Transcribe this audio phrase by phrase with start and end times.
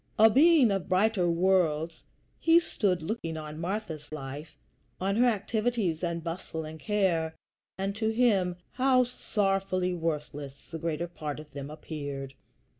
[0.17, 2.01] A being of brighter worlds,
[2.39, 4.57] he stood looking on Martha's life,
[4.99, 7.35] on her activities and bustle and care;
[7.77, 12.33] and to him how sorrowfully worthless the greater part of them appeared!